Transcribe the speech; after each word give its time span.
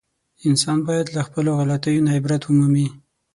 انسان 0.47 0.77
باید 0.87 1.07
له 1.15 1.21
خپلو 1.27 1.49
غلطیو 1.59 2.03
نه 2.05 2.11
عبرت 2.17 2.41
و 2.45 2.55
مومي. 2.57 2.87